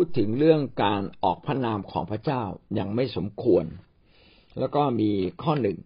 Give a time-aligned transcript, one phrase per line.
[0.00, 2.42] พูดถึงเรื่องการออกพระนามของพระเจ้า
[2.74, 3.64] อย่างไม่สมควร
[4.58, 5.10] แล้วก็มี
[5.42, 5.78] ข้อหนึ่ง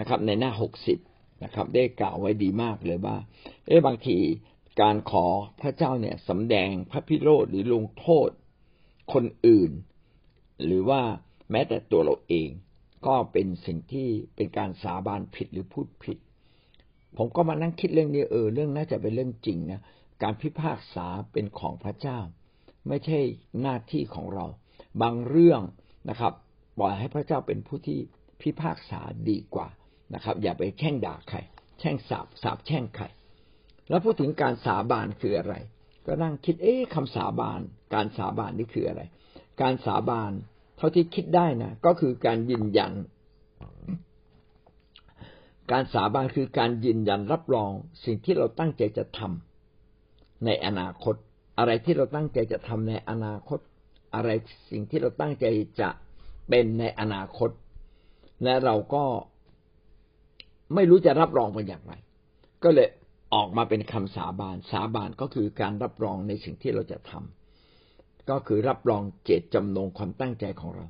[0.00, 0.98] นะครับ ในหน้าหกสิบ
[1.44, 3.16] นะครับ ได้กล่าวไว้ดีมากเลยว่า
[3.66, 4.18] เอ๊ะบางที
[4.80, 5.26] การขอ
[5.60, 8.30] พระเจ้าเนี่ยสำแดงพระพิโรธหรือลงโทษ
[9.12, 9.70] คนอื่น
[10.64, 11.02] หรือว่า
[11.50, 12.48] แม้แต่ตัวเราเอง
[13.06, 16.18] ก็เป็นสิ่งที่เป็นการสาบานผิดหรือพูดผิด
[17.16, 19.80] ผมก็มานั่งคิดเรื่องนี้เออเรื่องน่าจะเป็นเรื่องจริงนะ
[20.22, 22.20] การพิพากษาเป็นของพระเจ้า
[22.88, 23.18] ไม่ใช่
[23.62, 24.46] หน้าที่ของเรา
[25.02, 25.60] บางเรื่อง
[26.10, 26.32] นะครับ
[26.78, 27.98] ปล่อยให้พระเจ้าเป็นผู้ที่
[28.40, 29.68] พิพากษาดีกว่า
[30.14, 31.38] นะครับ อย่าไปแช่งด่าใคร
[31.80, 33.04] แช่งสาบสาบแช่งใคร
[33.88, 35.54] แล้วพูดถึงการสาบานคืออะไร
[36.06, 37.60] ก็นั่งคิดเอ๊ะคำสาบาน
[37.94, 39.02] การสาบานนี่คืออะไร
[39.60, 40.32] การสาบาน
[40.76, 42.92] เท่าที่คิดได้นะก็คือการยืนยัน
[45.72, 47.70] การสาบานคือการยืนยันรับรอง
[48.04, 51.14] สิ่งที่เราตั้งใจจะทำในอนาคต
[51.58, 53.58] อะไรที่เราตั้งใจจะทำในอนาคต
[54.14, 54.28] อะไร
[54.70, 55.46] สิ่งที่เราตั้งใจ
[55.80, 55.88] จะ
[56.48, 57.50] เป็นในอนาคต
[58.44, 59.04] และเราก็
[60.74, 61.92] ไม่รู้จะรับรองเป็นอย่างไร
[62.64, 62.88] ก็เลย
[63.34, 70.86] ออกมาเป็นคำสาบาน สาบานก็คือการรับรองในสิ่งที่เราจะทำก็คือรับรองเจตจำนงความตั้งใจของเรา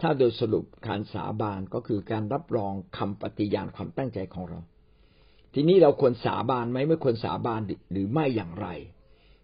[0.00, 4.60] ถ้าโดยสรุปการสาบานก็คือการรับรองคำปฏิญาณความตั้งใจของเรา
[5.54, 7.60] ทีนี้เราควรสาบานไหมไม่ควรสาบาน
[7.92, 8.68] หรือไม่อย่างไร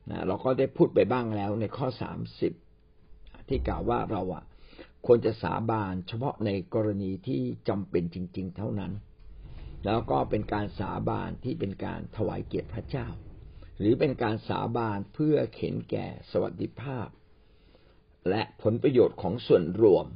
[0.08, 2.52] นะเราก็ได้พูดไปบ้างแล้วในข้อสามสิบ
[3.48, 4.44] ที่กล่าวว่าเราอะ
[5.06, 8.92] ควรจะสาบานเฉพาะในกรณีที่จำเป็นจริง ๆ เท่านั้น
[9.86, 13.06] แล้วก็เป็นการสาบานที่เป็นการถวายเกียรติพระเจ้า
[13.78, 17.08] หรือเป็นการสาบานเพื่อเข็นแก่สวัสดิภาพ
[18.28, 20.06] และผลประโยชน์ของส่วนรวม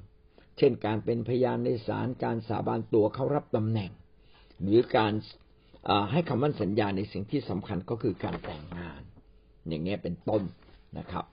[0.59, 3.91] เช่นการเป็นพยานในศาลการสาบานตัวเข้ารับตำแหน่ง
[4.63, 5.13] หรือการ
[6.13, 9.03] ให้คำมั่นสัญญาในสิ่งที่สำคัญก็คือการแต่งงาน
[9.69, 10.43] อย่างเงี้ยเป็นต้น
[10.99, 11.25] นะครับ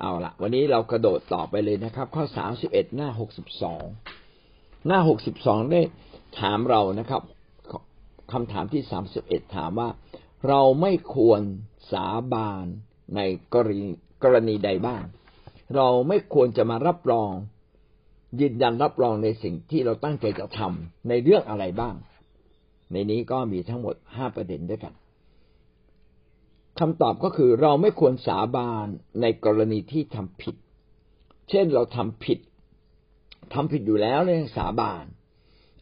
[0.00, 3.84] เอาละวันนี้เรากระโดดต่อไปเลยนะครับ ข้อสามสิบเอ็ดหน้าหกสิบสอง
[4.86, 5.80] หน้าหกสิบสองได้
[6.40, 7.22] ถามเรานะครับ
[8.32, 9.88] คำถามที่สามสิบเอ็ดถามว่า
[10.48, 11.40] เราไม่ควร
[11.92, 12.64] สาบาน
[13.16, 13.20] ใน
[13.54, 13.88] กรณี
[14.22, 15.02] กรณีใดบ้าง
[15.76, 17.32] เราไม่ควรจะมารับรอง
[18.40, 21.94] ยืนยันรับรองในสิ่งที่เราตั้งใจจะทำในเรื่องอะไรบ้าง
[22.92, 24.94] ในนี้ก็มีทั้งหมดห้าประเด็นด้วยกัน
[26.80, 28.86] คำตอบก็คือเราไม่ควรสาบาน
[29.20, 30.56] ในกรณีที่ทำผิด
[31.50, 32.38] เช่นเราทำผิด
[33.54, 35.04] ทำผิดอยู่แล้วเลยสาบาน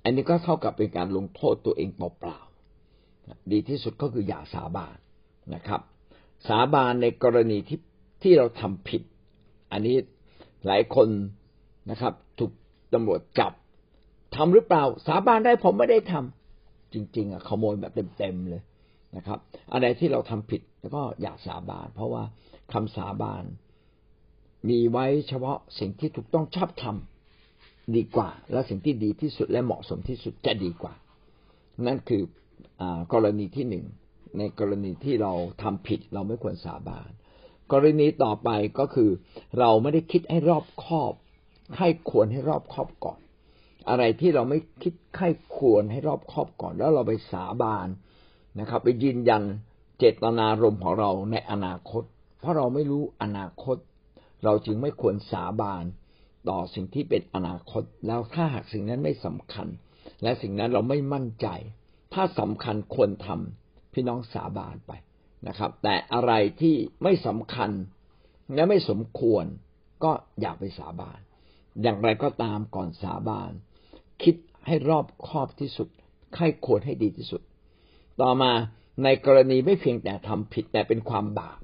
[0.03, 4.97] อันนี้ก็เท่ากับเป็นการลงโทษตัวเองเปล่าๆดีที่สุดก็คืออย่าสาบาน
[5.55, 5.81] นะครับ
[6.49, 7.81] สาบานในกรณีที่
[8.23, 9.03] ที่เราทำผิด
[9.73, 9.97] อันนี้
[10.67, 11.09] หลายคน
[11.91, 12.53] นะครับ ถูก
[12.95, 13.53] ตำรวจจับ
[14.37, 18.63] ทำหรือเปล่า สาบานได้ผมไม่ได้ทำจริง ๆอะขโมยแบบเต็มๆเลย
[19.17, 19.39] นะครับ
[19.73, 22.25] อะไรที่เราทำผิดแล้วก็อย่าสาบาน เพราะว่า
[22.73, 23.45] คำสาบาน
[24.69, 30.95] มีไว้เฉพาะสิ่งที่ถูกต้องชอบทำดีกว่า และสิ่งที่ดีที่สุดและเหมาะสมที่สุดจะดีกว่า
[31.87, 32.23] นั่นคือ
[32.81, 33.85] อกรณีที่หนึ่ง
[34.39, 37.11] ในกรณีที่เราทำผิดเราไม่ควรสาบาน
[37.73, 39.11] กรณีต่อไปก็คือ
[39.59, 41.13] เราไม่ได้คิดให้รอบคอบ
[41.79, 43.19] ให้ควรให้รอบคอบก่อน
[43.89, 45.29] อะไรที่เราไม่คิดให้
[45.59, 47.89] ควรให้รอบคอบก่อน แล้วเราไปสาบาน
[48.59, 49.43] นะครับ ไปยืนยัน
[49.99, 52.03] เจตนารมณ์ของเราในอนาคต
[52.41, 53.77] เพราะเราไม่รู้อนาคต
[54.45, 55.85] เราจึงไม่ควรสาบาน
[56.49, 59.69] ต่อสิ่งที่เป็นอนาคต แล้วถ้าหากสิ่งนั้นไม่สำคัญ
[60.23, 61.47] และสิ่งนั้นเราไม่มั่นใจ
[62.15, 64.93] ถ้าสำคัญควรทำพี่น้องสาบานไป
[65.49, 67.71] นะครับ แต่อะไรที่ไม่สำคัญ
[68.55, 69.45] และไม่สมควร
[70.05, 71.19] ก็อย่าไปสาบาน
[71.83, 73.53] อย่างไรก็ตามก่อนสาบาน
[74.23, 74.35] คิด
[74.67, 75.89] ให้รอบคอบที่สุด
[76.35, 77.43] ใครควรให้ดีที่สุด
[78.23, 78.53] ต่อมา
[79.05, 81.59] ในกรณีไม่เพียงแต่ทำผิดแต่เป็นความบาป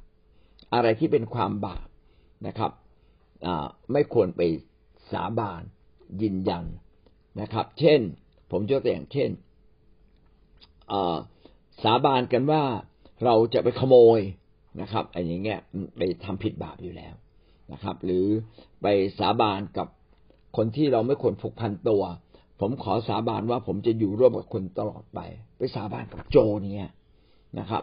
[0.74, 1.86] อะไรที่เป็นความบาป
[2.46, 2.70] นะครับ
[3.92, 4.42] ไม่ควรไป
[5.12, 5.62] สาบาน
[6.22, 6.64] ยืนยัน
[7.40, 8.00] นะครับ เช่น
[8.50, 9.30] ผมยกตัวอย่างเช่น
[11.82, 12.62] สาบานกันว่า
[13.24, 14.20] เราจะไปขโมย
[14.80, 15.60] นะครับอันอย่างเงี้ย
[15.96, 17.14] ไปทำผิดบาปอยู่แล้ว
[17.72, 18.26] นะครับ หรือ
[18.82, 18.86] ไป
[19.18, 19.88] สาบานกับ
[20.56, 22.02] คนที่เราไม่ควรผูกพันตัว
[22.64, 25.20] ผมขอสาบานว่าผมจะอยู่ร่วมกับคนตลอดไป
[25.58, 26.36] ไปสาบานกับโจ
[26.74, 26.90] เนี่ย
[27.58, 27.82] นะครับ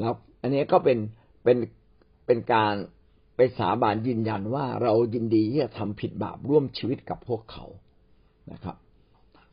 [0.00, 0.98] แล้วอันนี้ก็เป็น
[1.44, 1.56] เป็น
[2.26, 2.74] เป็นการ
[3.36, 7.64] ไปสาบานยืนยันว่าเรายินดีที่จะทำผิดบาปร่วมชีวิตกับพวกเขา
[8.52, 8.76] นะครับ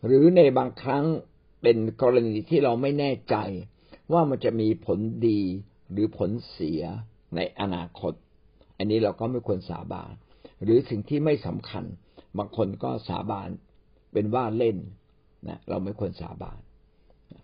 [0.05, 1.05] หรือในบางครั้ง
[1.61, 3.35] เป็นกรณีที่เราไม่แน่ใจ
[4.13, 5.41] ว่ามันจะมีผลดี
[5.91, 6.81] หรือผลเสีย
[7.35, 8.13] ในอนาคต
[8.77, 10.11] อันนี้เราก็ไม่ควรสาบาน
[10.63, 11.83] หรือสิ่งที่ไม่สำคัญ
[12.37, 13.49] บางคนก็สาบาน
[14.11, 14.77] เป็นว่าเล่น
[15.47, 16.57] นะเราไม่ควรสาบาน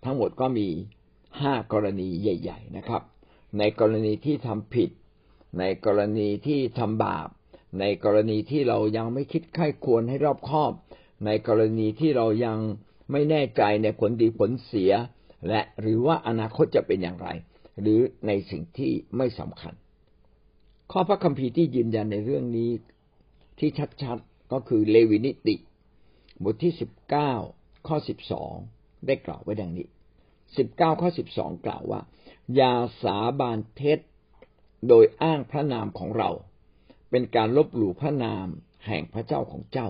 [0.03, 0.67] ทั้งหมดก็มี
[1.41, 3.01] ห้ากรณีใหญ่ ๆนะครับ
[3.59, 4.89] ในกรณีที่ทำผิด
[5.59, 7.29] ในกรณีที่ทำบาป
[7.79, 10.71] ในกรณีที่เรายังไม่คิดไข้ควรให้รอบคอบ
[11.25, 12.57] ในกรณีที่เรายัง
[13.11, 14.91] ไม่แน่ใจในผลดีผลเสีย
[15.47, 17.29] และหรือว่าอนาคตจะเป็นอย่างไร
[17.81, 19.73] หรือในสิ่งที่ไม่สำคัญ
[20.91, 22.69] ข้อพระคัมภีร์ที่ยืนยันในเรื่องนี้
[23.59, 23.69] ที่
[24.03, 25.55] ชัดๆก็คือเลวินิติ
[26.43, 27.33] บทที่สิบเก้า
[27.87, 28.53] ข้อสิบสอง
[29.05, 29.87] ได้กล่าวไว้ดังนี้
[30.57, 32.01] สิบเก้าข้อสิบสองกล่าวว่า
[32.55, 32.73] อย่า
[33.03, 33.99] สาบานเท็จ
[34.87, 36.29] โดยอ้างพระนามของเรา
[37.09, 38.47] เป็นการลบหลู่พระนาม
[38.87, 39.89] แห่งพระเจ้าของเจ้า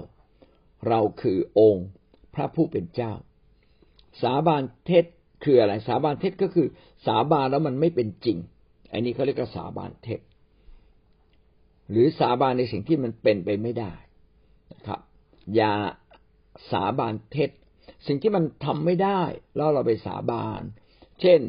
[0.87, 1.87] เราคือองค์
[2.35, 3.13] พระผู้เป็นเจ้า
[4.21, 5.05] สาบานเท็จ
[5.43, 6.67] คืออะไรสาบานเท็จก็คือ
[7.05, 8.37] สาบานแล้วมันไม่เป็นจริง
[8.91, 10.19] อันนี้เขาเรียกว่าสาบานเท็จ
[11.91, 13.93] หรือสาบานในสิ่งที่มันเป็นไปไม่ได้
[14.71, 14.99] นะครับ
[15.55, 15.73] อย่า
[16.71, 17.49] สาบานเท็จ
[18.07, 19.21] สิ่งที่มันทำไม่ได้
[19.55, 20.61] แล้วเราไปสาบาน
[21.21, 21.41] เช่น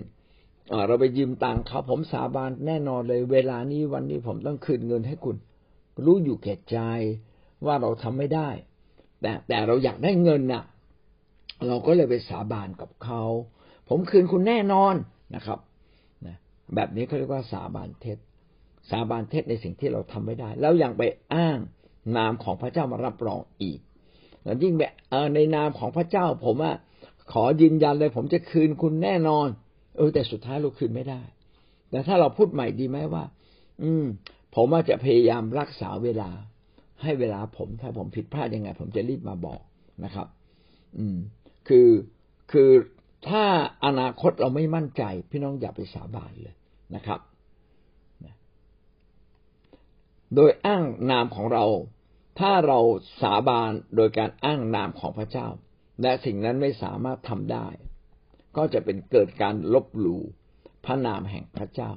[0.87, 5.37] เราไปยืมตังค์เขาผมสาบานแน่นอนเลย เวลานี้วันนี้ผมต้องคืนเงินให้คุณ
[6.05, 6.79] รู้อยู่แก่ใจ
[7.67, 8.49] ว่าเราทำไม่ได้
[9.21, 10.65] แต่แต่เราอยากได้เงินน่ะ
[11.67, 13.23] เราก็เลยไปสาบานกับเขา
[13.89, 14.95] ผมคืนคุณแน่นอน
[15.35, 15.59] นะครับ
[16.75, 18.19] แบบนี้เขาเรียกว่าสาบานเท็จ
[18.91, 21.03] สาบานเท็จในสิ่งที่เราทำไม่ได้ แล้วยังไป
[21.35, 21.59] อ้าง
[22.17, 23.81] นามของพระเจ้ามารับรองอีก
[24.63, 24.93] ยิ่งแบบ
[25.35, 26.77] ในนามของพระเจ้า ผมอะ
[27.33, 29.49] ขอยืนยันเลย ผมจะคืนคุณแน่นอน
[29.97, 31.23] เออแต่สุดท้ายเราคืนไม่ได้
[31.91, 33.25] แต่ถ้าเราพูดใหม่ดีไหมว่า
[33.83, 34.05] อืม
[34.55, 36.31] ผมอาจจะพยายามรักษาเวลา
[37.03, 39.61] ให้เวลาผมถ้าผมผิดพลาดยังไง ผมจะรีบมาบอก
[40.05, 40.27] นะครับ
[40.99, 41.17] อืม
[41.69, 41.89] คือ
[42.53, 42.71] คือ
[43.29, 43.45] ถ้า
[43.85, 46.55] อนาคตเราไม่มั่นใจ พี่น้องอย่าไปสาบานเลย
[46.95, 47.21] นะครับ
[50.35, 51.65] โดยอ้างนามของเรา
[52.39, 52.81] ถ้าเรา
[53.23, 55.49] สาบานโดยการอ้างนามของพระเจ้า
[56.03, 57.67] และสิ่งนั้นไม่สามารถทำได้
[58.57, 60.23] ก็จะเป็นเกิดการลบหลู่
[60.85, 61.91] พระนามแห่งพระเจ้า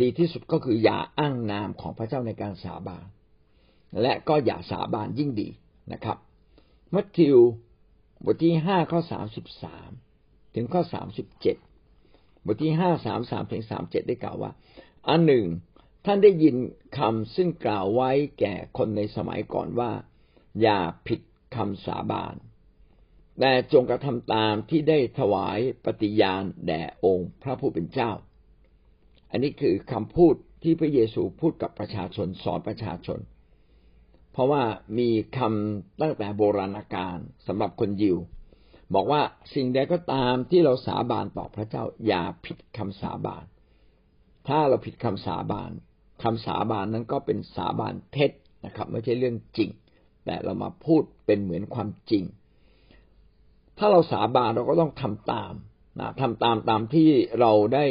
[0.00, 3.06] ดีที่สุดก็คืออย่าอ้างนามของพระเจ้าในการสาบาน
[4.02, 5.48] และก็อย่าสาบานยิ่งดี
[5.92, 6.18] นะครับ
[6.94, 7.38] มัทธิว
[8.24, 9.90] บทที่ห้าข้อสามสิบสาม
[10.54, 11.56] ถึงข้อสามสิบเจ็ด
[12.44, 14.50] บทที่ห้าสามสามถึงสามเจ็ดได้กล่าวว่า
[15.08, 15.44] อันหนึ่ง
[16.08, 16.56] ท่านได้ยิน
[16.98, 18.10] คำซึ่งกล่าวไว้
[18.40, 19.92] แก่คนในสมัยก่อนว่า
[20.62, 21.20] อย่าผิด
[21.56, 22.34] คำสาบาน
[23.40, 28.10] แต่จงกระทำตามที่ได้ถวายปฏิญาณแด่องค์พระผู้เป็นเจ้า
[29.30, 33.18] อันนี้คือคำพูดที่พระเยซูพูดกับประชาชนสอนประชาชน
[34.32, 34.62] เพราะว่า
[34.98, 38.16] มีคำตั้งแต่โบราณกาลสำหรับคนยิว
[38.94, 39.22] บอกว่า
[39.54, 43.44] สิ่งใดก็ตามที่เราสาบานต่อพระเจ้า อย่าผิดคำสาบาน
[44.48, 45.72] ถ้าเราผิดคำสาบาน
[46.22, 48.30] คำสาบานนั้นก็เป็นสาบานเท็จ
[48.66, 49.70] นะครับ ไม่ใช่เรื่องจริง
[50.24, 52.24] แต่เรามาพูดเป็นเหมือนความจริง
[53.78, 55.52] ถ้าเราสาบานเราก็ต้องทำตาม
[56.00, 57.08] นะทำตามตามที่
[57.40, 57.86] เราได้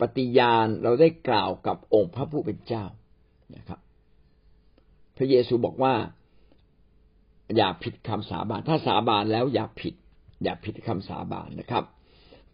[0.00, 2.84] ปฏิญาณเราได้กล่าวกับองค์พระผู้เป็นเจ้า
[3.56, 3.80] นะครับ
[5.16, 5.94] พระเยซูบอกว่า
[7.56, 9.94] อย่าผิดคำสาบาน ถ้าสาบานแล้วอย่าผิด
[10.42, 11.84] อย่าผิดคำสาบานนะครับ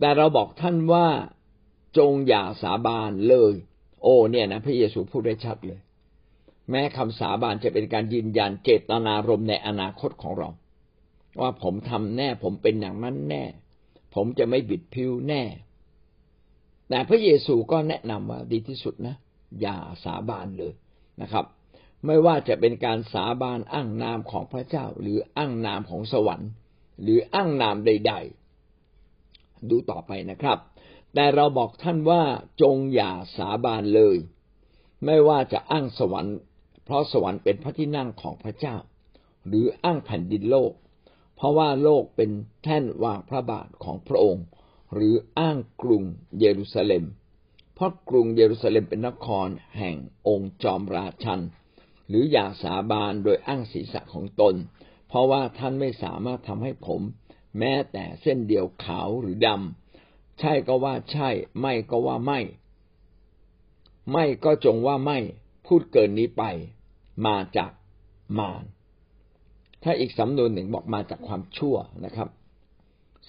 [0.01, 1.07] แต่เราบอกท่านว่า
[1.99, 3.55] จงอย่าสาบานเลย
[4.07, 5.81] โอ้เนี่ยนะพระเยซูพูดได้ชัดเลย
[6.71, 10.49] แม้คำสาบานจะเป็นการยืนยันเจตนารมณ์ในอนาคตของเรา
[11.41, 13.45] ว่าผมทำแน่ผมเป็นอย่างนั้นแน่
[14.15, 15.43] ผมจะไม่บิดพิ้วแน่
[16.89, 19.15] แต่พระเยซูก็แนะนำว่าดีที่สุดนะ
[19.61, 20.73] อย่าสาบานเลย
[21.23, 21.45] นะครับ
[22.07, 26.51] ไม่ว่าจะเป็นการสาบานอ้างนามของพระเจ้า หรืออ้างนามของสวรรค์
[27.03, 28.15] หรืออ้างนามใด
[28.93, 30.59] ๆ ดูต่อไปนะครับ
[31.19, 32.23] แต่เราบอกท่านว่า
[32.63, 34.17] จงอย่าสาบานเลย
[35.05, 36.37] ไม่ว่าจะอ้างสวรรค์
[36.85, 38.77] เพราะสวรรค์เป็นพระที่นั่งของพระเจ้า
[39.47, 40.73] หรืออ้างแผ่นดินโลก
[41.37, 42.31] เพราะว่าโลกเป็น
[42.63, 44.45] แท่นวางพระบาทของพระองค์
[44.95, 46.03] หรืออ้างกรุง
[46.39, 47.05] เยรูซาเล็ม
[47.75, 49.97] เพราะกรุงเยรูซาเล็มเป็นนครแห่ง
[50.29, 51.41] องค์จอมราชัน
[52.09, 54.55] หรืออย่าสาบานโดยอ้างศีรษะของตน
[55.09, 57.01] เพราะว่าท่านไม่สามารถทำให้ผม
[57.59, 59.86] แม้แต่เส้นเดียวขาวหรือดำ
[60.41, 61.29] ใช่ก็ว่าใช่
[61.61, 62.41] ไม่ก็ว่าไม่
[64.13, 65.19] ไม่ก็จงว่าไม่
[65.67, 66.45] พูดเกินนี้ไป
[67.27, 67.71] มาจาก
[68.39, 68.65] มาร
[69.83, 72.29] ถ้าอีกสำนวนหนึ่งบอกมาจากความชั่วนะครับ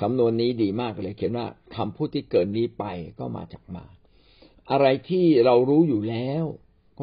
[0.01, 2.85] สำนวนนี้ดีมากเลย เขียนว่าคำพูดที่เกินนี้ไป
[3.19, 3.85] ก็มาจากมา
[4.71, 6.43] อะไรที่เรารู้อยู่แล้ว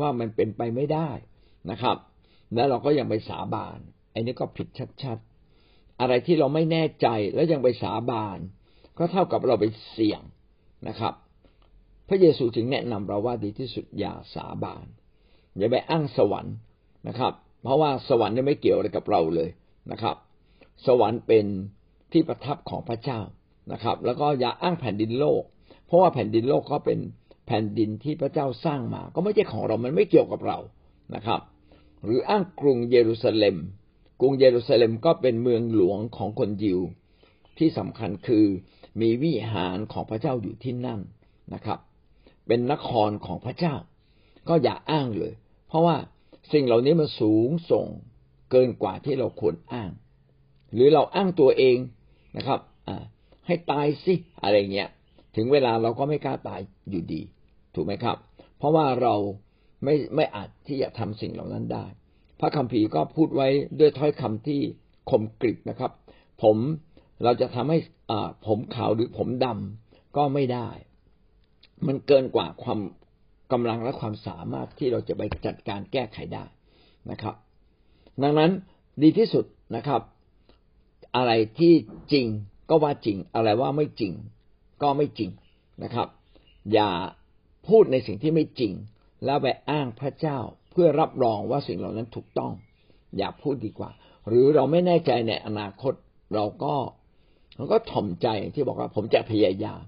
[0.00, 1.10] ว่ามันเป็นไปไม่ได้
[1.70, 1.96] นะครับ
[2.54, 3.78] แล้วเราก็ยังไปสาบาน
[4.10, 4.68] ไอ้นี้ก็ผิด
[5.02, 8.38] ชัดๆอะไรที่เราไม่แน่ใจแล้วยังไปสาบาน
[8.98, 10.22] ก็เท่ากับเราไปเสี่ยง
[10.88, 11.14] นะครับ
[12.08, 14.86] พระเยซูจึงแนะนำเราว่าดีที่สุดอย่าสาบาน
[15.58, 16.54] อย่าไปอ้างสวรรค์
[17.08, 17.32] นะครับ
[17.62, 19.50] เพราะว่าสวรรค์ไม่เกี่ยวอะไรกับเราเลย
[19.92, 20.16] นะครับ
[20.86, 21.46] สวรรค์เป็น
[22.12, 23.20] ที่ประทับของพระเจ้า
[23.72, 25.42] นะครับ แล้วก็อย่าอ้างแผ่นดินโลก
[25.86, 26.98] เพราะว่าแผ่นดินโลกก็เป็น
[27.46, 30.58] แผ่นดินที่พระเจ้าสร้างมา ก็ไม่ใช่ของเรา มันไม่เกี่ยวกับเรา
[31.14, 31.40] นะครับ
[32.04, 33.56] หรืออ้างกรุงเยรูซาเล็ม
[34.20, 36.80] กรุงเยรูซาเล็มก็เป็นเมืองหลวงของคนยิว
[37.58, 38.46] ที่สำคัญคือ
[39.00, 41.00] มีวิหารของพระเจ้าอยู่ที่นั่น
[41.54, 41.78] นะครับ
[42.46, 43.74] เป็นนครของพระเจ้า
[44.48, 45.34] ก็อย่าอ้างเลย
[45.68, 45.96] เพราะว่า
[46.52, 47.86] สิ่งเหล่านี้มันสูงส่ง
[48.50, 49.90] เกินกว่าที่เราควรอ้าง
[50.74, 51.76] หรือเราอ้างตัวเอง
[52.36, 53.04] นะครับอ่า
[53.46, 54.88] ให้ตายสิอะไรเงี้ย
[55.36, 56.60] ถึงเวลาเราก็ไม่กล้าตาย
[56.90, 57.22] อยู่ดี
[57.74, 58.16] ถูกไหมครับ
[58.58, 59.14] เพราะว่าเรา
[59.84, 61.86] ไม่ไม่อาจที่จะทำสิ่งเหล่านั้นได้
[62.40, 63.48] พระคัมภีร์ก็พูดไว้
[63.78, 64.60] ด้วยถ้อยคำที่
[65.10, 65.92] คมกริบนะครับ
[66.42, 66.56] ผม
[67.24, 67.78] เราจะทำให้
[68.46, 70.68] ผมขาวหรือผมดำก็ไม่ได้
[71.86, 72.80] มันเกินกว่าความ
[73.52, 76.44] กำลังและความสามารถที่เราจะไปจัดการแก้ไขได้
[77.10, 77.34] นะครับ
[78.22, 78.50] ดังนั้น
[79.02, 79.44] ดีที่สุด
[79.76, 80.00] นะครับ
[81.16, 81.74] อะไรที่
[82.12, 82.26] จริง
[82.70, 84.12] ก็ว่าจริง อะไรว่าไม่จริง
[84.82, 85.30] ก็ไม่จริง
[85.82, 86.08] นะครับ
[86.72, 86.90] อย่า
[87.68, 88.72] พูดในสิ่งที่ไม่จริง
[89.24, 90.38] แล้วไปอ้างพระเจ้า
[90.70, 92.52] เพื่อรับรองว่าสิ่งเหล่านั้นถูกต้อง
[93.18, 93.90] อย่าพูดดีกว่า
[94.28, 95.94] หรือเราไม่แน่ใจในอนาคต
[96.34, 96.74] เราก็
[97.56, 99.82] เราก็ถ่อมใจที่บอกว่าผมจะพยายาม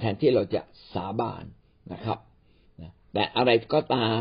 [0.00, 0.62] แทนที่เราจะ
[0.94, 1.44] สาบาน
[1.92, 2.18] นะครับ
[3.12, 4.20] แต่อะไรก็ตาม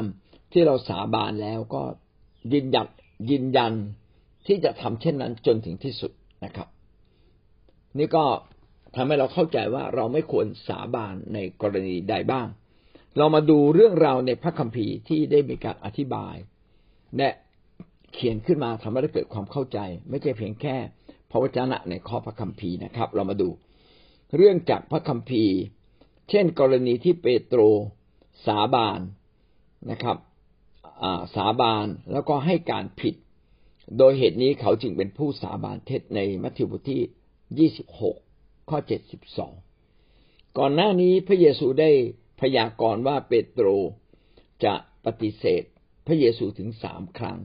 [0.53, 1.81] ที่เราสาบานแล้วก็
[2.53, 2.87] ยืนยัน
[3.29, 3.73] ยืนยัน
[4.47, 6.11] ที่จะทำเช่นนั้นจนถึงที่สุด
[6.45, 6.67] นะครับ
[7.97, 8.25] นี่ก็
[8.95, 12.47] ทำให้เราเข้าใจว่าเราไม่ควรสาบานในกรณีใดบ้าง
[13.17, 16.35] เรามาดูเรื่องราวในพระคัมภีร์ที่ได้มีการอธิบาย
[17.17, 17.29] และ
[18.13, 19.79] เขียนขึ้นมาทำให้เราเกิดความเข้าใจ
[20.09, 20.77] ไม่ใช่เพียงแค่
[21.31, 23.49] พระวจนะในข้อพระคัมภีร์นะครับ เรามาดู
[24.35, 25.55] เรื่องจากพระคัมภีร์
[26.29, 27.61] เช่น กรณีที่เปโตร
[28.45, 28.99] สาบาน
[29.91, 30.17] นะครับ
[31.35, 33.15] สาบานแล้วก็ให้การผิด
[33.97, 37.01] โดยเหตุนี้เขาจึงเป็นผู้สาบานเท็จในมัทธิวบทที่
[37.57, 38.17] ยี่สิบหก
[38.69, 39.53] ข้อเจ็ดสิบสอง
[40.57, 41.91] ก่อนหน้านี้พระเยซูได้
[42.41, 43.67] พยากรณ์ว่าเปโตร
[44.63, 44.73] จะ
[45.05, 45.63] ปฏิเสธ
[46.07, 47.39] พระเยซูถึงสามครั้ง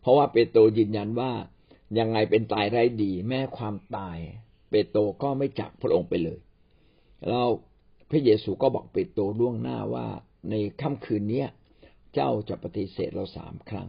[0.00, 1.32] เพราะว่าเปโตรยืนยันว่า
[1.98, 4.18] ยังไงเป็นตายไร้ดี แม้ความตาย
[4.70, 6.38] เปโตรก็ไม่จากพระองค์ไปเลย
[7.28, 7.46] แล้ว
[8.10, 10.06] พระเยซูก็บอกเปโตรล่วงหน้าว่า
[10.50, 11.44] ในค่ำคืนนี้
[12.14, 13.88] เจ้าจะปฏิเสธเราสามครั้ง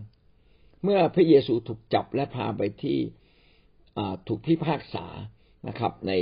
[0.84, 2.98] เมื่อพระเยซูถูกจับและพาไปที่
[4.28, 5.06] ถูกพิพากษา
[5.68, 6.14] นะครับ ใน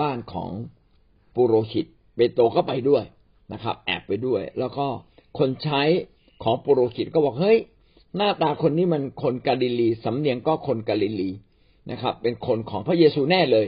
[0.00, 0.50] บ้านของ
[1.34, 1.86] ปุโรหิต
[2.16, 3.04] เปโตรก็ไปด้วย
[3.52, 4.86] นะครับ แอบไปด้วย แล้วก็
[5.38, 5.82] คนใช้
[6.42, 7.58] ของปุโรหิตก็บอกเฮ้ย
[8.16, 11.30] หน้าตาคนนี้มันคนกาลิลีสำเนียงก็คนกาลิลี
[11.90, 13.66] นะครับ เป็นคนของพระเยซูแน่เลย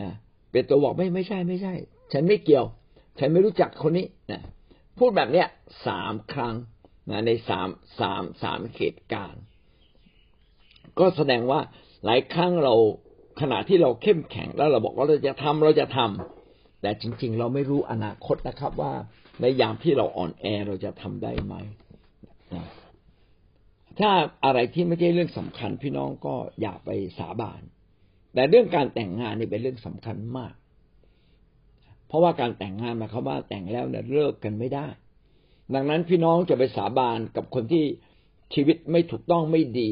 [0.00, 0.10] นะ
[0.50, 1.74] เปโตรบอกไม่ไม่ใช่ไม่ใช่
[2.12, 2.66] ฉันไม่เกี่ยว
[3.18, 4.42] ฉันไม่รู้จักคนนี้นะ
[4.98, 5.46] พูดแบบเนี้ย
[5.86, 6.54] สามครั้ง
[7.10, 7.68] นะในสาม
[8.00, 9.42] สามสามเหตุการณ์
[10.98, 11.60] ก็แสดงว่า
[12.04, 12.74] หลายครั้งเรา
[13.40, 18.92] ขณะที่เราเข้มแข็งแล้วเราบอกว่าเราจะทำเราจะทำแต่จริง ๆ เราไม่รู้อนาคตนะครับว่า
[19.40, 21.54] ในยามที่เราอ่อนแอเราจะทำได้ไหม
[24.00, 24.12] ถ้า
[24.44, 27.62] อะไรที่ไม่ใช่เรื่องสำคัญ พี่น้องก็อย่าไปสาบาน
[28.34, 30.54] แต่เรื่องการแต่งงานนี่เป็นเรื่องสำคัญมาก
[32.06, 34.86] เพราะว่าการแต่งงานมาเขาว่าแต่งแล้วเนี่ยเลิกกันไม่ได้
[35.74, 37.84] ดังนั้นพี่น้องจะไปสาบานกับคนที่
[38.54, 39.90] ชีวิตไม่ถูกต้องไม่ดี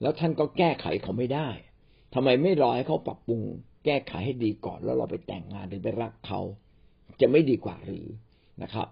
[0.00, 1.48] แล้วท่านก็แก้ไขเขาไม่ได้
[2.14, 3.42] ทำไมไม่รอให้เขาปรับปรุง
[3.84, 6.40] แก้ไขให้ดีก่อนแล้วเราไปแต่งงานหรือไปรักเขา
[7.20, 8.06] จะไม่ดีกว่าหรือ
[8.62, 8.88] นะครับ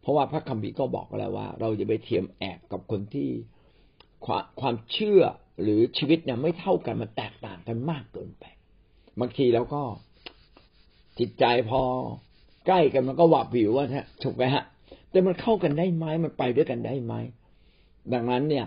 [0.00, 3.28] เพราะว่าพระคัมภีร์ก็บอกแล้วว่า เราจะไปเทียมแอบกับคนที่
[4.60, 5.22] ความเชื่อ
[5.62, 8.44] หรือชีวิตเนี่ยไม่เท่ากันมันแตกต่างกันมากเกินไป
[9.20, 9.82] บางทีแล้วก็
[11.18, 11.82] จิตใจพอ
[12.66, 13.86] ใกล้กันมันก็หวาบวิวว่า
[14.22, 14.64] ถูกไหมฮะ
[15.10, 17.14] แต่มันเข้ากันได้ไหมมันไปด้วยกันได้ไหม
[18.12, 18.66] ดังนั้นเนี่ย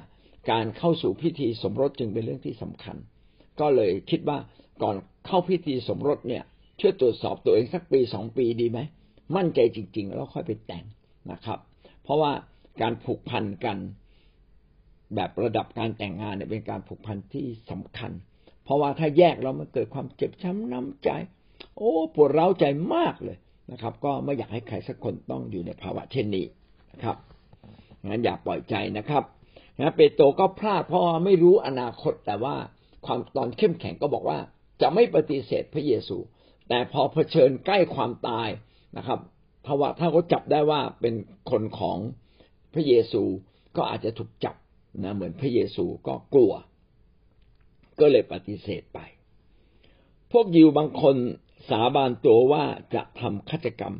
[0.51, 2.95] การเข้าสู่พิธีสมรสจึงเป็นเรื่องที่สำคัญ
[3.59, 4.37] ก็เลยคิดว่า
[4.83, 6.43] ก่อนเข้าพิธีสมรสเนี่ย
[6.79, 8.79] ช่วยตรวจสอบตัวเองสักปีสองปีดีไหม
[9.35, 10.85] มั่นใจจริง ๆ แล้วค่อยไปแต่ง
[11.31, 11.59] นะครับ
[12.03, 12.31] เพราะว่า
[12.81, 13.77] การผูกพันกัน
[15.15, 18.11] แบบระดับการแต่งงานเนี่ยเป็นการผูกพันที่สำคัญ
[18.63, 21.09] เพราะว่าถ้าแยกแล้วมันเกิดความเจ็บช้ำน้ำใจ
[21.77, 23.37] โอ้ปวดร้าวใจมากเลย
[23.71, 26.45] นะครับ ก็ไม่อยากให้ใครสักคนต้องอยู่ในภาวะเช่นนี้
[26.91, 27.17] นะครับ
[28.05, 29.23] งั้นอย่าปล่อยใจนะครับ
[29.79, 32.55] นะเปโตรก็พลาดเพราะว่าไม่รู้อนาคตแต่ว่า
[33.05, 34.37] ความตอนเข้มแข็งก็บอกว่า
[34.81, 36.17] จะไม่ปฏิเสธพระเยซู
[36.69, 38.49] แต่พอเผชิญใกล้ความตาย
[38.97, 39.19] นะครับ
[39.65, 41.13] ถ้าว่าถ้าเขาจับได้ว่าเป็น
[41.51, 41.97] คนของ
[42.73, 43.23] พระเยซู
[43.77, 44.55] ก็อาจจะถูกจับ
[45.03, 46.53] นะเหมือนพระเยซูก็กลัว
[47.99, 48.99] ก็เลยปฏิเสธไป
[50.31, 51.15] พวกยิวบางคน
[51.69, 52.63] สาบานตัวว่า
[52.95, 53.95] จะทำฆาตกรรม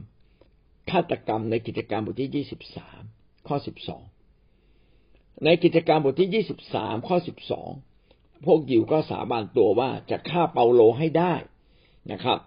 [0.92, 3.02] ฆาตกรรมในกิจการบทที่ยี่สิบสาม
[3.48, 4.04] ข้อสิบสอง
[5.46, 7.70] ในกิจการบทที่ยี่สิบสามข้อสิบสอง
[8.46, 11.34] พวกยิวก็สาบานตัวว่าจะฆ่าเปาโลให้ได้
[12.12, 12.40] นะครับ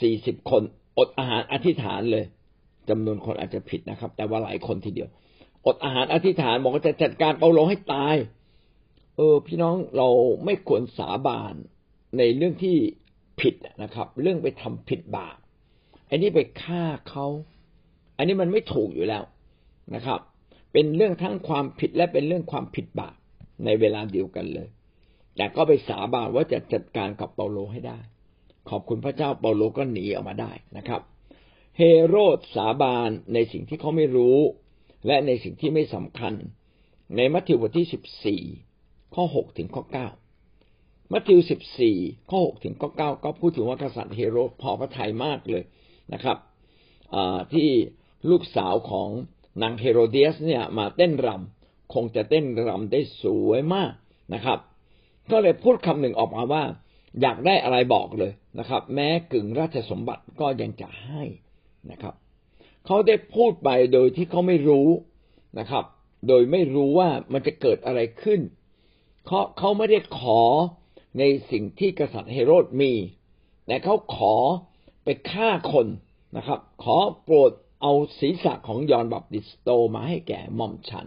[0.00, 0.62] สี่สิบคน
[0.98, 2.24] อดอาหารอธิษฐานเลย
[2.88, 5.08] จจำนวนคนอาจจะผิดนะครับ แต่ว่าหลายคนทีเดียว
[5.68, 8.16] อดอาหารอธิษฐานบอกว่าจะจัดการเปาโลให้ตาย
[9.16, 10.08] เออ พี่น้องเรา
[10.44, 11.54] ไม่ควรสาบาน
[12.18, 12.76] ในเรื่องที่
[13.40, 15.36] ผิดนะครับ เรื่องไปทำผิดบาป
[16.10, 17.26] อันนี้ไปฆ่าเขา
[18.16, 19.22] อันนี้มันไม่ถูกอยู่แล้ว
[19.94, 20.20] นะครับ
[20.72, 23.16] เป็นเรื่องทั้งความผิดและเป็นเรื่องความผิดบาป
[23.64, 24.68] ในเวลาเดียวกันเลย
[25.36, 27.98] แต่ก็ไปสาบานว่าจะจัดการกับเปาโลให้ได้
[28.70, 31.00] ขอบคุณพระเจ้าเปาโลก็หนีออกมาได้นะครับ
[31.76, 34.38] เฮโรดสาบานในสิ่งที่เขาไม่รู้
[35.06, 36.34] และในสิ่งที่ไม่สำคัญ
[37.16, 38.42] ในมัทธิวบทที่สิบสี่
[39.14, 40.08] ข้อหกถึงข้อเก้า
[41.12, 41.96] มัทธิวสิบสี่
[42.30, 45.64] ข้อหกถึงข้อเก้าก็พูดถึงว่ากษัตริย์เฮโรดพอพระทัยมากเลย
[46.12, 46.38] นะครับ
[47.52, 47.68] ที่
[48.30, 49.08] ลูกสาวของ
[49.62, 53.92] นางเฮโรเดียสเนี่ยมาเต้นรำคงจะเต้นรำได้สวยมาก
[54.34, 54.58] นะครับ
[55.30, 56.64] ก็เลยพูดคำหนึ่งออกมาว่า
[57.20, 61.22] อยากได้อะไรบอกเลยนะครับ แม้กึ่งราชสมบัติก็ยังจะให้
[61.90, 62.14] นะครับ
[62.90, 64.88] เขาได้พูดไปโดยที่เขาไม่รู้
[65.58, 65.84] นะครับ
[66.28, 68.40] โดยไม่รู้ว่ามันจะเกิดอะไรขึ้น
[69.26, 70.40] เขาเขาไม่ได้ขอ
[71.18, 72.92] ในสิ่งที่กษัตริย์เฮโรดมี
[73.66, 74.34] แต่เขาขอ
[75.04, 75.86] ไปฆ่าคน
[76.36, 77.52] นะครับ ขอโปรด
[77.82, 81.06] เอาศีรษะของยอนบัพติสโตมาให้แก่หม่อมฉัน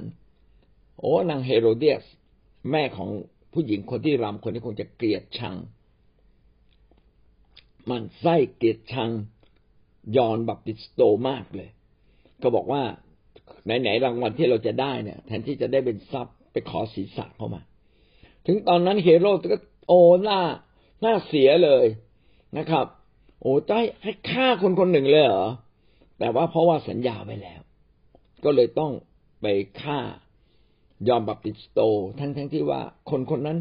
[1.00, 2.06] โอ้นางเฮโรเดียส
[2.72, 3.10] แม่ของ
[3.54, 5.56] ผู้หญิงคนที่รำคนนี้คงจะเกลียดชัง
[7.90, 9.12] หมั่นไส้เกลียดชัง
[10.18, 11.70] ยอนบัพติสโตมากเลย
[12.44, 12.84] ก็บอกว่า
[13.66, 17.62] ไหนๆรางวัลที่เราจะได้เนี่ย แทนที่จะได้เป็นทรัพย์ไปขอศีรษะเขามา
[18.46, 20.40] ถึงตอนนั้นเฮโรดก็โอ้หน้า
[21.02, 21.86] หน้าเสียเลย
[22.58, 22.86] นะครับ
[23.42, 23.72] โอ้ใจ
[24.04, 25.48] ให้ฆ่าคนคนหนึ่งเลยเหรอ
[26.20, 27.62] แต่ว่าเพราะว่าสัญญาไว้แล้ว
[28.44, 28.92] ก็เลยต้อง
[29.42, 29.46] ไป
[29.82, 30.00] ฆ่า
[31.08, 31.80] ยอมบัพติสโต
[32.20, 33.58] ทั้งทั้งที่ว่าคนคนนั้น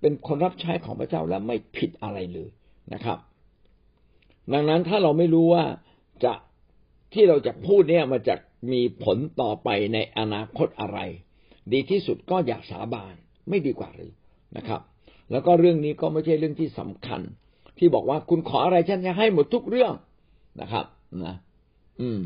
[0.00, 2.48] เป็นคนรับใช้ของพระเจ้าและไม่ผิดอะไรเลย
[2.94, 3.18] นะครับ
[4.52, 5.64] ดังนั้นถ้าเราไม่รู้ว่า
[6.24, 6.32] จะ
[7.14, 8.34] ที่เราจะพูดเนี่ยมันจะ
[8.72, 10.98] มีผลต่อไปในอนาคตอะไร
[11.72, 13.14] ดีที่สุดก็อย่าสาบาน
[13.48, 14.12] ไม่ดีกว่าหรือ
[14.56, 14.80] นะครับ
[15.30, 17.20] แล้วก็เรื่องนี้ก็ไม่ใช่เรื่องที่สำคัญ
[17.78, 19.92] ที่บอกว่าคุณขออะไรฉันจะให้หมดทุกเรื่อง
[20.60, 20.84] นะครับ
[21.26, 21.36] นะ
[22.00, 22.22] อืม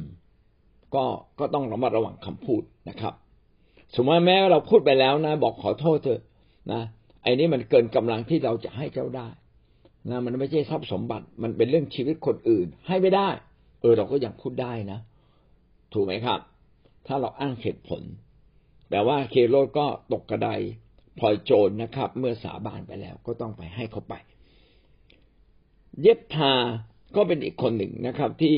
[0.94, 1.04] ก็
[1.38, 3.14] ก็ต้องระมัดระวังคำพูดนะครับ
[3.94, 6.20] สมมติแม้เราพูดไปแล้วนะ บอกขอโทษเถอะ
[6.72, 6.82] นะ
[7.22, 9.28] ไอ้นี้มันเกินกำลังที่เราจะให้เจ้าได้
[10.10, 13.28] นะมันไม่ใช่ทรัพย์สมบัติ มันเป็นเรื่องชีวิตคนอื่น ให้ไม่ได้
[13.80, 14.98] เออ เราก็ยังพูดได้นะ
[15.92, 16.40] ถูกไหมครับ
[17.06, 18.02] ถ้าเราอ้างเหตุผล
[18.90, 20.50] แต่ว่าเคโรดก็ตกกระได
[21.18, 24.14] พลอยโจรนะครับ เมื่อสาบานไปแล้วก็ต้องไปให้เขาไป
[26.00, 26.52] เย็บทา
[27.16, 28.56] ก็เป็นอีกคนหนึ่งนะครับ ที่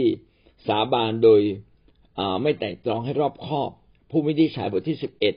[0.69, 1.41] สาบานโดย
[2.43, 3.71] ไม่แต่ตรองให้รอบคอบ
[4.11, 5.35] ผู้วินิจฉัยบทที่สิบเอ็ด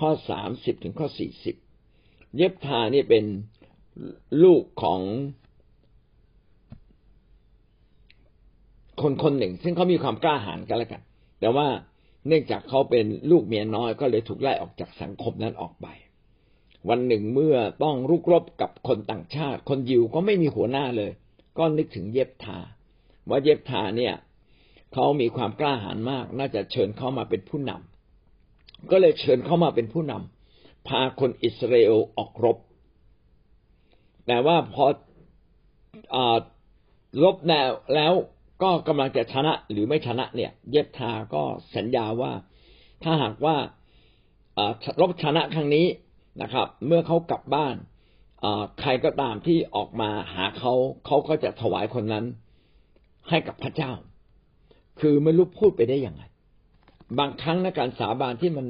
[0.00, 1.56] ข้อสามสิบถึงข้อสี่สิบ
[2.36, 3.24] เย็บทานี่เป็น
[4.44, 5.00] ลูกของ
[9.02, 11.02] คนคนหนึ่ง ซึ่งเขามีความกล้าหาญกันแล้วกัน
[11.40, 11.66] แต่ว่า
[12.26, 15.86] เนื่องจากเขาเป็นลูกเมียน้อยก็เลยถูกไล่ออกจากสังคมนั้นออกไป
[16.88, 21.10] วันหนึ่งเมื่อต้องรุกรบกับคนต่างชาติ คนยิวก็ไม่มีหัวหน้าเลย
[21.58, 22.58] ก็นึกถึงเย็บทา
[23.28, 24.14] ว่าเย็บทาเนี่ย
[24.92, 32.58] เขามีความกล้าหาญมาก น่าจะเชิญเขามาเป็นผู้นำก็เลยเชิญเขามาเป็นผู้นำพาคนอิสราเอลออกรบ
[34.26, 34.84] แต่ว่าพอ
[36.14, 36.16] อ
[37.22, 38.12] รบแนวแล้ว
[38.62, 41.42] ก็กำลังจะชนะหรือไม่ชนะเนี่ย เยบทาก็
[41.76, 42.32] สัญญาว่า
[43.02, 43.56] ถ้าหากว่า
[45.00, 45.86] รบชนะครั้งนี้
[46.42, 47.76] นะครับ เมื่อเขากลับบ้าน
[48.80, 50.72] ใครก็ตามที่ออกมาหาเขา
[51.06, 52.24] เขาก็จะถวายคนนั้น
[53.28, 53.92] ให้กับพระเจ้า
[55.00, 56.22] คือไม่รู้พูดไปได้ยังไง
[57.18, 58.66] บางครั้งในการสาบานที่มัน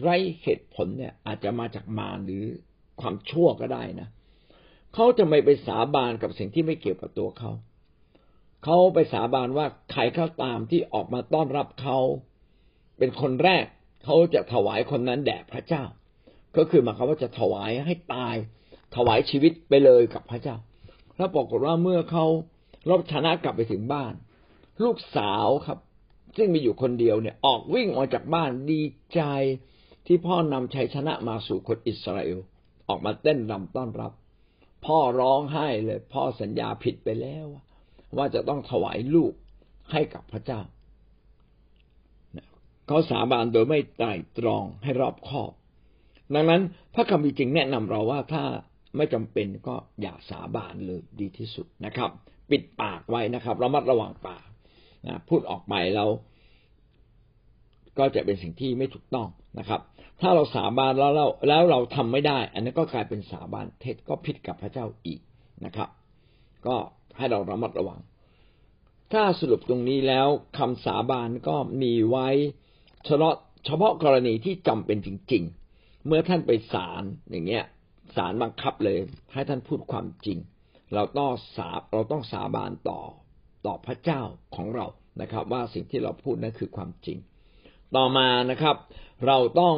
[0.00, 2.44] ไร้เหตุผลเนี่ย อาจจะมาจากมารหรือ
[3.00, 4.08] ความชั่วก็ได้นะ
[4.94, 7.50] เขาจะไม่ไปสาบานกับสิ่งที่ไม่เกี่ยวกับตัวเขา
[8.64, 11.98] เขาไปสาบานว่าใครเข้าตามที่ออกมาต้อนรับเขา
[12.98, 13.64] เป็นคนแรก
[14.04, 15.84] เขาจะถวายคนนั้นแด่พระเจ้า
[16.56, 18.34] ก็คือหมายความว่าจะถวายให้ตาย
[18.96, 20.56] ถวายชีวิตไปเลยกับพระเจ้า
[21.16, 22.24] แล้วปรากฏว่าเมื่อเขา
[22.90, 24.14] รบชนะกลับไปถึงบ้าน
[24.84, 25.78] ลูกสาวครับ
[26.36, 28.80] ซึ่งมีอยู่คนเดียวเนี่ย ออกวิ่งออกจากบ้านดี
[29.14, 29.20] ใจ
[30.06, 32.38] ที่พ่อนำชัยชนะมาสู่คนอิสราเอล
[32.88, 34.12] ออกมาเต้นรำต้อนรับ
[34.86, 37.46] พ่อร้องไห้เลย พ่อสัญญาผิดไปแล้ว
[38.16, 39.34] ว่าจะต้องถวายลูก
[39.92, 40.60] ให้กับพระเจ้า
[42.86, 45.52] เขาสาบานโดยไม่ไตรตรองให้รอบคอบ
[46.34, 46.62] ดังนั้น
[46.94, 48.44] พระคำพีจริงแนะนำเราว่าถ้า
[48.96, 52.10] ไม่จำเป็นก็อย่าสาบานเลยดีที่สุดนะครับ
[52.50, 54.48] ปิดปากไว้นะครับระมัดระวังปาก
[55.06, 56.08] นะพูดออกไปแล้ว
[57.98, 59.80] ก็จะเป็นสิ่งที่ไม่ถูกต้องนะครับ
[60.20, 65.20] ถ้าเราสาบานแล้วเราแล้วเราทำไม่ได้ อันนั้นก็กลายเป็นสาบานเท็จก็ผิดกับพระเจ้าอีก
[65.64, 65.88] นะครับ
[66.66, 66.76] ก็
[67.16, 68.00] ให้เราระมัดระวัง
[69.12, 72.28] ถ้าสรุปตรงนี้แล้วคำสาบานก็มีไว้
[73.04, 73.34] เฉพาะ
[73.66, 75.42] เฉพาะกรณีที่จำเป็นจริง
[75.74, 77.64] ๆ เมื่อท่านไปศาลอย่างเงี้ย
[78.16, 78.98] ศาลบังคับเลย
[79.32, 80.38] ให้ท่านพูดความจริง
[80.94, 83.00] เราต้องสาเราต้องสาบานต่อ
[83.66, 84.22] ต่อพระเจ้า
[84.56, 84.86] ของเรา
[85.20, 87.18] นะครับ ว่าสิ่งที่เราพูดนั้นคือความจริง
[87.96, 88.76] ต่อมานะครับ
[89.26, 89.76] เราต้อง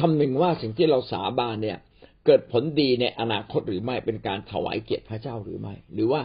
[0.00, 1.78] คำนึงว่าสิ่งที่เราสาบานเนี่ย
[2.24, 6.20] เกิดผลดีในอนาคตหรือไม่เป็นการถวายเกียรติพระเจ้าหรือไม่ หรือว่า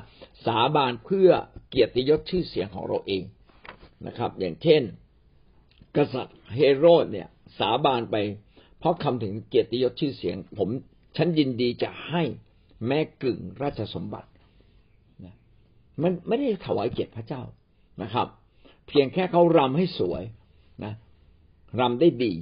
[0.46, 1.30] สาบานเพื่อ
[1.70, 3.24] เกียรติยศชื่อเสียงของเราเอง
[4.08, 4.82] นะครับ อย่างเช่น
[5.96, 7.28] กษัตริย์เฮโรดเนี่ย
[7.60, 8.16] สาบานไป
[8.80, 10.70] เพราะคำถึงเกียรติยศชื่อเสียง ผม
[11.18, 12.24] ฉันยินดีจะให้
[12.88, 14.30] แม้กึ่งราชสมบัติ
[15.24, 15.36] นะ
[16.02, 17.42] มันไม่ได้ถวายเกียรติพระเจ้า
[18.04, 18.28] นะครับ
[18.88, 20.24] เพียงแค่เขารำให้สวย
[21.80, 22.34] รำได้ดี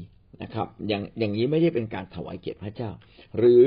[0.41, 2.89] นะครับ อย่างอย่างนี้ไม่ได้เป็นการถวายเกียรติพระเจ้า
[3.38, 3.63] หรือ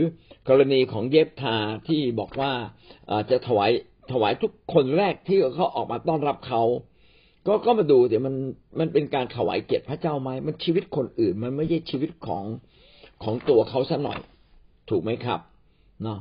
[0.48, 1.56] กรณีของเยบทา
[1.88, 2.52] ที่บอกว่า
[3.30, 3.70] จะถวาย
[4.12, 6.62] ถวายทุกคนแรกที่เขาออกมาต้อนรับเขา
[7.46, 8.34] ก็ก็มาดูเดี๋ยวมัน
[8.78, 12.44] มันเป็นการถวายเกียรติพระเจ้าไหมมันชีวิตคนอื่น มันไม่ใช่ชีวิตของ
[13.22, 14.20] ของตัวเขาซะหน่อย
[14.90, 15.40] ถูกไหมครับ
[16.02, 16.18] เนาะ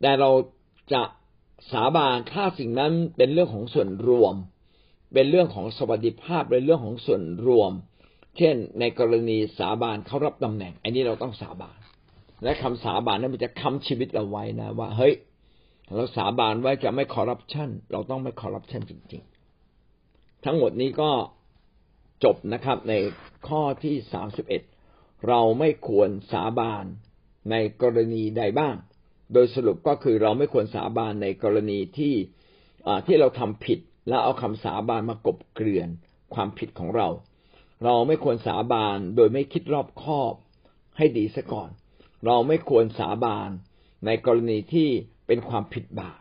[0.00, 0.30] แต่เรา
[0.92, 1.02] จะ
[1.72, 4.34] สาบานถ้าสิ่งนั้นเป็นเรื่องของส่วนรวม
[5.14, 7.72] เป็นเรื่องของสวัสดิภาพเป็นเรื่องของส่วนรวม
[8.36, 11.78] เช่น ในกรณีสาบานเขารับตำแหน่ง อันนี้เราต้องสาบาน
[12.44, 15.14] และคำสาบานนั้นมันจะค้ำชีวิตเราไว้นะ ว่า เฮ้ย
[15.96, 19.22] เราสาบานไว้จะไม่คอร์รัปชันเราต้องไม่คอร์รัปชันจริง
[19.84, 21.10] ๆ ทั้งหมดนี้ก็
[22.24, 22.94] จบนะครับ ใน
[23.48, 24.62] ข้อที่สามสิบเอ็ด
[25.28, 26.84] เราไม่ควรสาบาน
[27.50, 28.74] ในกรณีใดบ้าง
[29.32, 32.14] โดยสรุปก็คือเราไม่ควรสาบานในกรณีที่
[33.06, 35.88] ที่เราทำผิด แล้วเอาคำสาบานมากบเกลื่อน
[36.34, 37.08] ความผิดของเรา
[37.84, 40.34] เราไม่ควรสาบานโดยไม่คิดรอบคอบ
[40.96, 41.70] ให้ดีซะก่อน
[42.26, 43.50] เราไม่ควรสาบาน
[44.06, 44.88] ในกรณีที่
[45.26, 46.20] เป็นความผิดบาป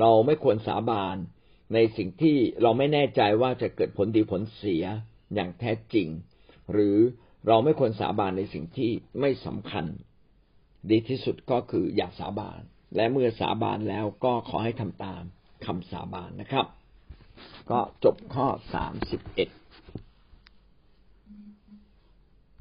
[0.00, 1.16] เราไม่ควรสาบาน
[1.74, 4.84] ในสิ่งที่เราไม่แน่ใจว่าจะเกิดผลดีผลเสีย
[5.34, 6.08] อย่างแท้จริง
[6.72, 6.96] หรือ
[7.48, 9.84] เราไม่ควรสาบานในสิ่งที่ไม่สำคัญ
[10.90, 12.60] ดีที่สุดก็คืออย่าสาบาน
[12.96, 15.22] และเมื่อสาบานแล้วก็ขอให้ทำตาม
[15.66, 16.66] คำสาบานนะครับ
[17.70, 19.48] ก็จบข้อสามสิบเอ็ด